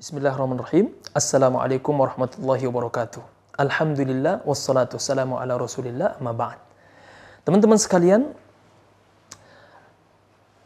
[0.00, 0.96] Bismillahirrahmanirrahim.
[1.12, 3.20] Assalamualaikum warahmatullahi wabarakatuh.
[3.60, 6.16] Alhamdulillah wassalatu wassalamu ala Rasulillah.
[7.44, 8.32] Teman-teman sekalian,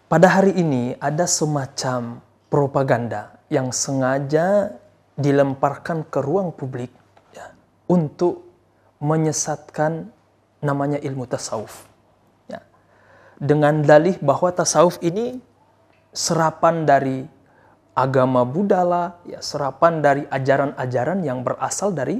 [0.06, 4.78] pada hari ini ada semacam propaganda yang sengaja
[5.18, 6.94] dilemparkan ke ruang publik
[7.34, 7.50] ya,
[7.90, 8.46] untuk
[9.02, 10.14] menyesatkan
[10.62, 11.90] namanya ilmu tasawuf.
[12.46, 12.62] Ya.
[13.42, 15.42] Dengan dalih bahwa tasawuf ini
[16.14, 17.33] serapan dari
[17.94, 22.18] agama Buddha lah, ya serapan dari ajaran-ajaran yang berasal dari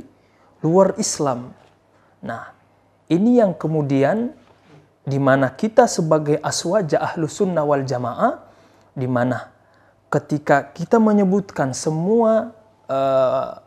[0.63, 1.51] luar Islam.
[2.23, 2.55] Nah,
[3.11, 4.33] ini yang kemudian
[5.05, 8.41] di mana kita sebagai aswaja ahlu sunnah wal jamaah,
[8.95, 9.53] di mana
[10.09, 12.55] ketika kita menyebutkan semua
[12.87, 13.61] uh,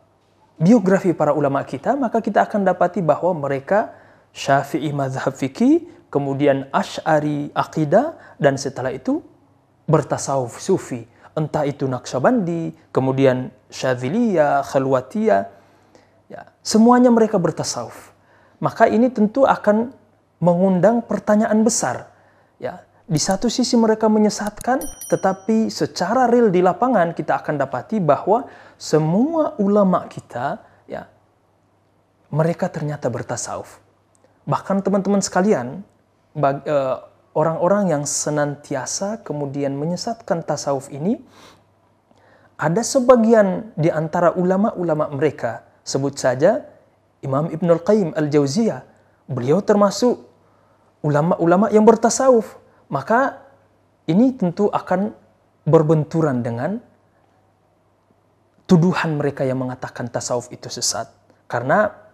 [0.57, 3.93] biografi para ulama kita, maka kita akan dapati bahwa mereka
[4.31, 9.21] syafi'i madhab fikih, kemudian ash'ari akidah, dan setelah itu
[9.85, 11.05] bertasawuf sufi
[11.37, 15.41] entah itu Naqsyabandi, kemudian Syadziliyah, Khalwatiyah,
[16.33, 18.11] ya, semuanya mereka bertasawuf.
[18.57, 19.93] Maka ini tentu akan
[20.41, 22.09] mengundang pertanyaan besar.
[22.57, 24.81] Ya, di satu sisi mereka menyesatkan,
[25.13, 28.49] tetapi secara real di lapangan kita akan dapati bahwa
[28.81, 30.57] semua ulama kita,
[30.89, 31.05] ya,
[32.33, 33.77] mereka ternyata bertasawuf.
[34.49, 35.85] Bahkan teman-teman sekalian,
[36.33, 36.97] uh,
[37.37, 41.21] orang-orang yang senantiasa kemudian menyesatkan tasawuf ini,
[42.57, 46.65] ada sebagian di antara ulama-ulama mereka, sebut saja
[47.21, 48.81] Imam Ibn Al-Qayyim Al-Jauziyah,
[49.29, 50.25] beliau termasuk
[51.05, 52.57] ulama-ulama yang bertasawuf.
[52.89, 53.45] Maka
[54.09, 55.13] ini tentu akan
[55.67, 56.81] berbenturan dengan
[58.65, 61.13] tuduhan mereka yang mengatakan tasawuf itu sesat.
[61.45, 62.06] Karena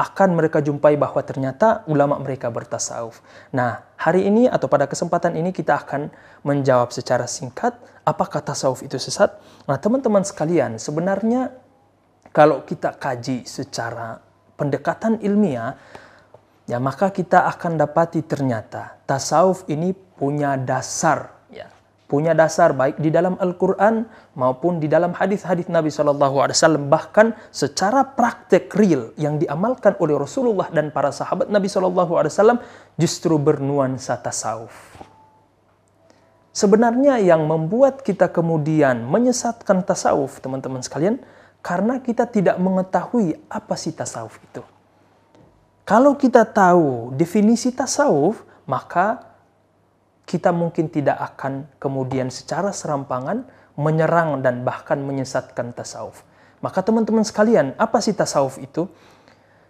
[0.00, 3.20] akan mereka jumpai bahwa ternyata ulama mereka bertasawuf.
[3.52, 6.08] Nah, hari ini atau pada kesempatan ini kita akan
[6.40, 7.76] menjawab secara singkat
[8.08, 9.36] apakah tasawuf itu sesat.
[9.68, 11.52] Nah, teman-teman sekalian, sebenarnya
[12.32, 14.24] kalau kita kaji secara
[14.56, 15.76] pendekatan ilmiah,
[16.64, 21.39] ya maka kita akan dapati ternyata tasawuf ini punya dasar
[22.10, 24.02] punya dasar baik di dalam Al-Quran
[24.34, 30.18] maupun di dalam hadis-hadis Nabi Shallallahu Alaihi Wasallam bahkan secara praktek real yang diamalkan oleh
[30.18, 32.58] Rasulullah dan para sahabat Nabi Shallallahu Alaihi Wasallam
[32.98, 34.74] justru bernuansa tasawuf.
[36.50, 41.22] Sebenarnya yang membuat kita kemudian menyesatkan tasawuf teman-teman sekalian
[41.62, 44.66] karena kita tidak mengetahui apa sih tasawuf itu.
[45.86, 49.29] Kalau kita tahu definisi tasawuf, maka
[50.30, 53.42] kita mungkin tidak akan kemudian secara serampangan
[53.74, 56.22] menyerang dan bahkan menyesatkan tasawuf.
[56.62, 58.86] Maka teman-teman sekalian, apa sih tasawuf itu?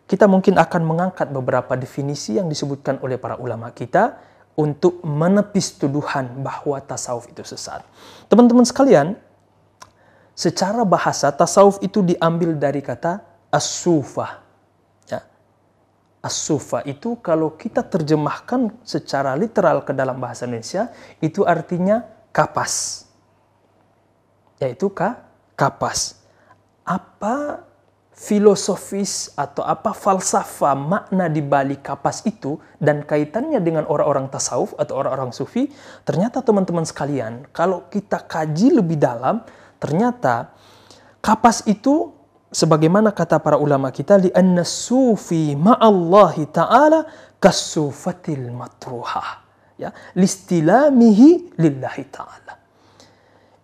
[0.05, 4.21] Kita mungkin akan mengangkat beberapa definisi yang disebutkan oleh para ulama kita
[4.53, 7.81] untuk menepis tuduhan bahwa tasawuf itu sesat.
[8.29, 9.17] Teman-teman sekalian,
[10.37, 14.50] secara bahasa tasawuf itu diambil dari kata as-sufah
[16.21, 20.93] As-sufa itu kalau kita terjemahkan secara literal ke dalam bahasa Indonesia
[21.25, 23.09] itu artinya kapas.
[24.61, 25.25] Yaitu ka,
[25.57, 26.21] kapas.
[26.85, 27.65] Apa
[28.21, 35.01] filosofis atau apa falsafah makna di balik kapas itu dan kaitannya dengan orang-orang tasawuf atau
[35.01, 35.73] orang-orang sufi,
[36.05, 39.41] ternyata teman-teman sekalian, kalau kita kaji lebih dalam,
[39.81, 40.53] ternyata
[41.25, 42.13] kapas itu
[42.51, 44.31] sebagaimana kata para ulama kita li
[44.67, 47.07] sufi ma'allahi ta'ala
[47.39, 49.47] kasufatil matruhah
[49.79, 52.55] ya listilamihi lillahi ta'ala.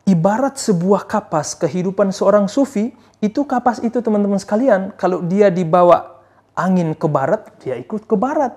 [0.06, 6.22] Ibarat sebuah kapas kehidupan seorang sufi itu kapas itu teman-teman sekalian kalau dia dibawa
[6.54, 8.54] angin ke barat dia ikut ke barat.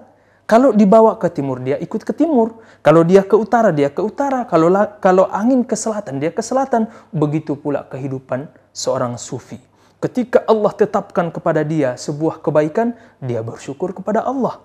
[0.50, 2.62] Kalau dibawa ke timur dia ikut ke timur.
[2.82, 4.50] Kalau dia ke utara dia ke utara.
[4.50, 6.90] Kalau kalau angin ke selatan dia ke selatan.
[7.14, 9.69] Begitu pula kehidupan seorang sufi
[10.00, 14.64] Ketika Allah tetapkan kepada dia sebuah kebaikan, dia bersyukur kepada Allah.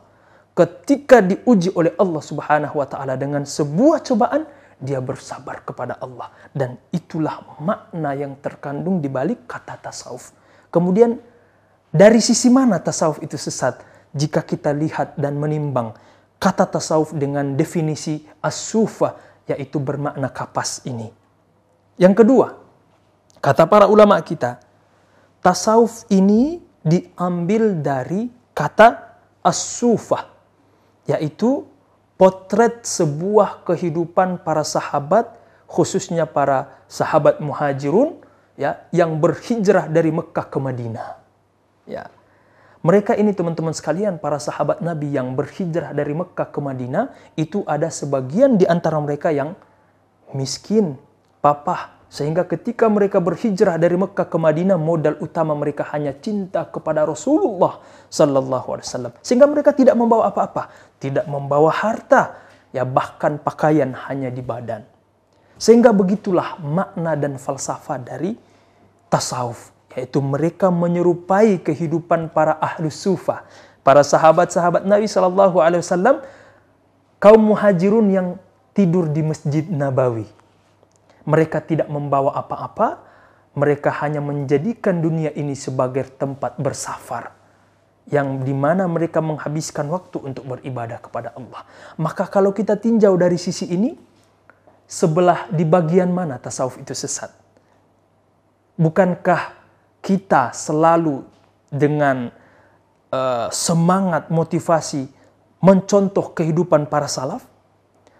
[0.55, 4.47] Ketika diuji oleh Allah Subhanahu wa taala dengan sebuah cobaan,
[4.79, 10.31] dia bersabar kepada Allah dan itulah makna yang terkandung di balik kata tasawuf.
[10.71, 11.19] Kemudian
[11.91, 13.83] dari sisi mana tasawuf itu sesat?
[14.15, 15.91] Jika kita lihat dan menimbang
[16.39, 19.19] kata tasawuf dengan definisi as-sufa
[19.51, 21.11] yaitu bermakna kapas ini.
[21.99, 22.47] Yang kedua,
[23.43, 24.63] kata para ulama kita,
[25.45, 30.33] tasawuf ini diambil dari kata as-sufah,
[31.05, 31.69] yaitu
[32.17, 35.37] potret sebuah kehidupan para sahabat,
[35.69, 38.25] khususnya para sahabat muhajirun,
[38.57, 41.21] ya, yang berhijrah dari Mekah ke Madinah.
[41.85, 42.09] Ya.
[42.85, 47.93] Mereka ini teman-teman sekalian, para sahabat Nabi yang berhijrah dari Mekah ke Madinah, itu ada
[47.93, 49.57] sebagian di antara mereka yang
[50.33, 50.97] miskin,
[51.41, 57.03] papah, Sehingga ketika mereka berhijrah dari Mekah ke Madinah, modal utama mereka hanya cinta kepada
[57.03, 59.13] Rasulullah Sallallahu Alaihi Wasallam.
[59.19, 60.71] Sehingga mereka tidak membawa apa-apa,
[61.03, 62.39] tidak membawa harta,
[62.71, 64.87] ya bahkan pakaian hanya di badan.
[65.59, 68.39] Sehingga begitulah makna dan falsafah dari
[69.11, 73.43] tasawuf, yaitu mereka menyerupai kehidupan para ahlu sufa,
[73.83, 76.23] para sahabat-sahabat Nabi Sallallahu Alaihi Wasallam,
[77.19, 78.29] kaum muhajirun yang
[78.71, 80.34] tidur di Masjid Nabawi
[81.25, 83.01] mereka tidak membawa apa-apa,
[83.55, 87.33] mereka hanya menjadikan dunia ini sebagai tempat bersafar
[88.11, 91.65] yang di mana mereka menghabiskan waktu untuk beribadah kepada Allah.
[91.97, 93.97] Maka kalau kita tinjau dari sisi ini,
[94.85, 97.33] sebelah di bagian mana tasawuf itu sesat?
[98.77, 99.57] Bukankah
[100.05, 101.25] kita selalu
[101.73, 102.29] dengan
[103.09, 105.09] uh, semangat motivasi
[105.65, 107.49] mencontoh kehidupan para salaf?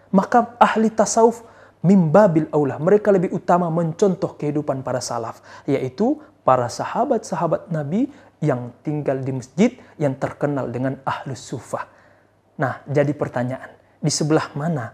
[0.09, 1.45] Maka ahli tasawuf
[1.85, 2.81] mimbabil aula.
[2.81, 8.09] Mereka lebih utama mencontoh kehidupan para salaf, yaitu para sahabat-sahabat Nabi
[8.41, 9.71] yang tinggal di masjid
[10.01, 11.85] yang terkenal dengan ahlus sufah.
[12.57, 13.69] Nah, jadi pertanyaan,
[14.01, 14.91] di sebelah mana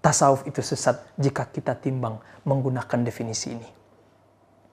[0.00, 2.16] tasawuf itu sesat jika kita timbang
[2.48, 3.68] menggunakan definisi ini?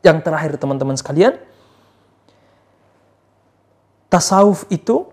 [0.04, 1.40] Yang terakhir teman-teman sekalian,
[4.12, 5.10] tasawuf itu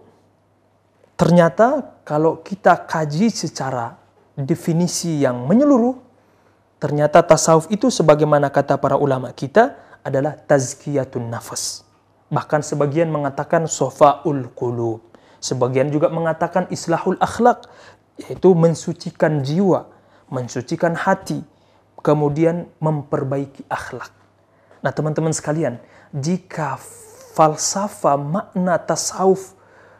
[1.14, 4.00] ternyata kalau kita kaji secara
[4.46, 5.96] definisi yang menyeluruh,
[6.81, 11.84] ternyata tasawuf itu sebagaimana kata para ulama kita adalah tazkiyatun nafas.
[12.31, 15.02] Bahkan sebagian mengatakan sofaul qulub.
[15.40, 17.66] Sebagian juga mengatakan islahul akhlak,
[18.20, 19.88] yaitu mensucikan jiwa,
[20.28, 21.40] mensucikan hati,
[22.00, 24.12] kemudian memperbaiki akhlak.
[24.81, 25.81] Nah teman-teman sekalian,
[26.12, 26.76] jika
[27.37, 29.56] falsafah makna tasawuf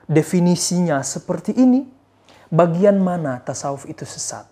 [0.08, 1.88] definisinya seperti ini,
[2.50, 4.50] bagian mana tasawuf itu sesat?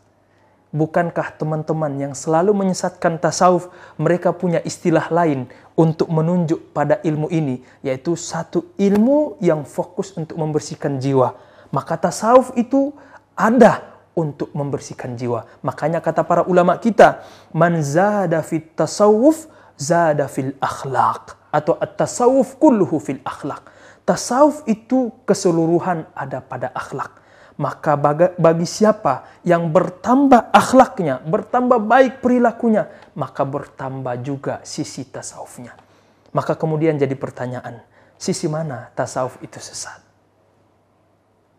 [0.69, 7.65] Bukankah teman-teman yang selalu menyesatkan tasawuf, mereka punya istilah lain untuk menunjuk pada ilmu ini,
[7.81, 11.41] yaitu satu ilmu yang fokus untuk membersihkan jiwa.
[11.73, 12.93] Maka tasawuf itu
[13.33, 15.49] ada untuk membersihkan jiwa.
[15.65, 17.25] Makanya kata para ulama kita,
[17.56, 19.49] man zada fit tasawuf,
[19.81, 21.33] zada fil akhlaq.
[21.49, 23.73] Atau at-tasawuf kulluhu fil akhlaq.
[24.05, 27.25] Tasawuf itu keseluruhan ada pada akhlak
[27.59, 27.99] maka
[28.39, 32.87] bagi siapa yang bertambah akhlaknya, bertambah baik perilakunya,
[33.19, 35.75] maka bertambah juga sisi tasawufnya.
[36.31, 37.83] Maka kemudian jadi pertanyaan,
[38.15, 39.99] sisi mana tasawuf itu sesat?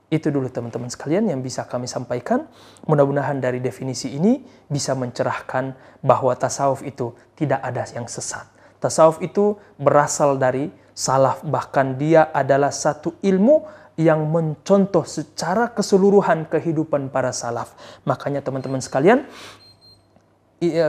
[0.09, 2.49] Itu dulu teman-teman sekalian yang bisa kami sampaikan.
[2.89, 8.47] Mudah-mudahan dari definisi ini bisa mencerahkan bahwa tasawuf itu tidak ada yang sesat.
[8.79, 13.67] Tasawuf itu berasal dari salaf, bahkan dia adalah satu ilmu
[13.99, 17.75] yang mencontoh secara keseluruhan kehidupan para salaf.
[18.07, 19.27] Makanya teman-teman sekalian,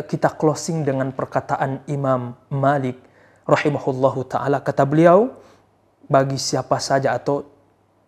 [0.06, 3.02] kita closing dengan perkataan Imam Malik
[3.50, 5.34] rahimahullahu taala kata beliau
[6.06, 7.42] bagi siapa saja atau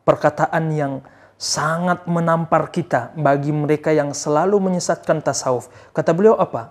[0.07, 1.03] perkataan yang
[1.35, 5.67] sangat menampar kita bagi mereka yang selalu menyesatkan tasawuf.
[5.91, 6.71] Kata beliau apa?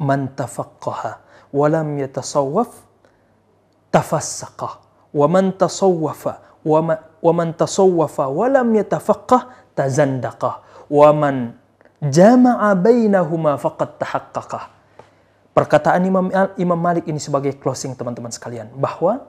[0.00, 1.20] Man tafaqqaha
[1.52, 2.72] wa lam yatasawwaf
[3.92, 4.80] tafassaqa
[5.12, 6.60] wa man tasawwafa
[7.18, 9.74] wa man tasawwafa wa lam yatafaqqah.
[15.54, 19.26] Perkataan Imam Imam Malik ini sebagai closing teman-teman sekalian bahwa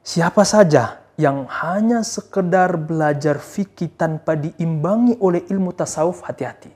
[0.00, 6.72] siapa saja yang hanya sekedar belajar fikih tanpa diimbangi oleh ilmu tasawuf hati-hati.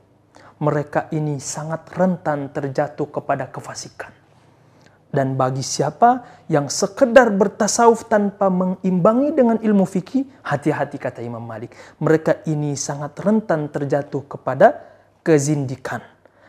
[0.62, 4.21] Mereka ini sangat rentan terjatuh kepada kefasikan.
[5.12, 11.76] Dan bagi siapa yang sekedar bertasawuf tanpa mengimbangi dengan ilmu fikih, hati-hati kata Imam Malik.
[12.00, 14.80] Mereka ini sangat rentan terjatuh kepada
[15.20, 16.00] kezindikan.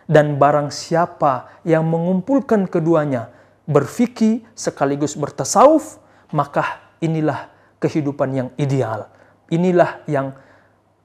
[0.07, 3.35] Dan barang siapa yang mengumpulkan keduanya,
[3.67, 5.99] berfikih sekaligus bertasawuf,
[6.31, 7.51] maka inilah
[7.83, 9.11] kehidupan yang ideal.
[9.51, 10.31] Inilah yang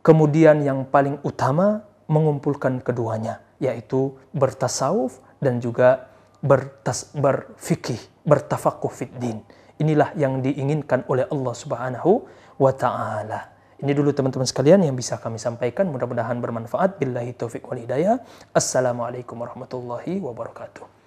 [0.07, 6.07] kemudian yang paling utama mengumpulkan keduanya, yaitu bertasawuf dan juga
[6.38, 9.42] bertas, berfikih, bertafakuh din.
[9.78, 12.26] Inilah yang diinginkan oleh Allah Subhanahu
[12.59, 13.54] wa taala.
[13.78, 15.87] Ini dulu teman-teman sekalian yang bisa kami sampaikan.
[15.87, 16.99] Mudah-mudahan bermanfaat.
[16.99, 18.18] Billahi taufik wal hidayah.
[18.50, 20.98] Assalamualaikum warahmatullahi wabarakatuh.